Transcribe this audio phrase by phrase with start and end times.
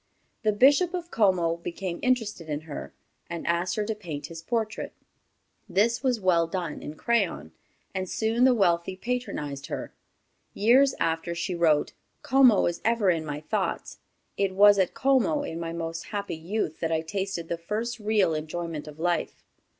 [0.41, 2.91] The Bishop of Como became interested in her,
[3.29, 4.93] and asked her to paint his portrait.
[5.69, 7.51] This was well done in crayon,
[7.93, 9.93] and soon the wealthy patronized her.
[10.55, 11.93] Years after, she wrote:
[12.23, 13.99] "Como is ever in my thoughts.
[14.37, 18.33] It was at Como, in my most happy youth, that I tasted the first real
[18.33, 19.43] enjoyment of life."